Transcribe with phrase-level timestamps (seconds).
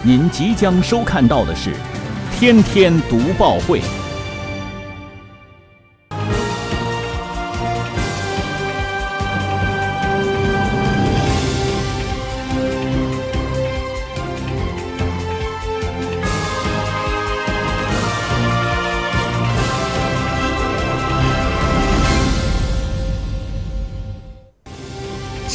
[0.00, 1.70] 您即将收看到的是
[2.32, 3.80] 《天天读报会》。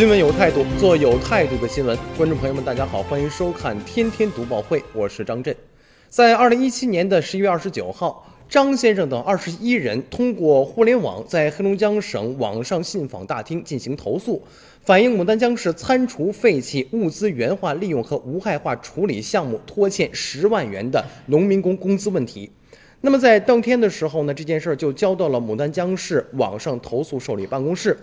[0.00, 1.94] 新闻有态度，做有态度的新闻。
[2.16, 5.54] 观众朋友们，大家好，欢迎收看《天天读报会》，我是张震。
[6.08, 14.42] 在二零一七年的十一月二十九号，张先生等二十一人通过互联网在黑龙江省网上信访大厅进行投诉，
[14.80, 22.50] 反映牡丹江市餐厨废弃物资原化利用和无害化处理项目拖欠十万元的农民工工资问题。
[23.02, 27.94] 那么在当天的时候呢，这件事儿就交到了牡丹江市网上投诉受理办公室。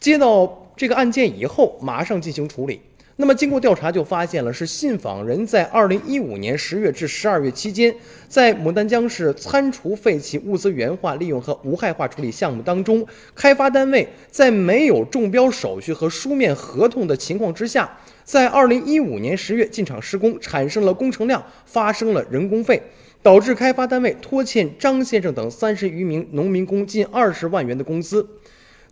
[0.00, 2.80] 接到这个案件以后，马上进行处理。
[3.16, 7.94] 那么经过调查，就发现了是信访人在二零一五年十月至十二月期间，
[8.26, 22.82] 在牡丹江市餐厨废弃物资原化利用和无害化处理项目当中，开发单位在没有中标手续和书面合同的情况之下，在二零一五年十月进场施工，产生了工程量，发生了人工费，
[23.22, 28.26] 导致开发单位拖欠张先生等三十余名农民工近二十万元的工资。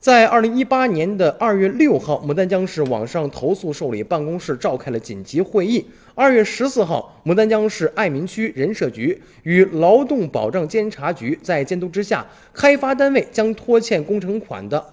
[0.02, 5.86] 在二零一八年的二月六号，牡丹江市网上投诉受理办公室召开了紧急会议。
[6.16, 14.84] 二月十四号，牡丹江市爱民区人社局与劳动保障监察局在监督之下，开发单位将拖欠工程款的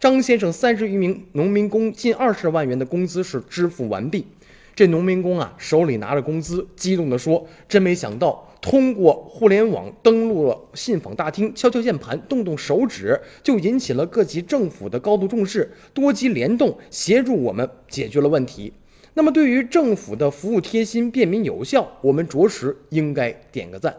[0.00, 4.26] 张先生三十余名农民工近二十万元的工资是支付完毕。
[4.74, 18.72] 这农民工啊，手里拿着工资，激动地说：“真没想到，通过互联网登录了信访大厅，敲敲键盘，动动手指，就引起了各级政府的高度重视，多级联动，协助我们解决了问题。
[19.14, 23.96] 那么，对于政府的服务贴心、便民有效，我们着实应该点个赞。”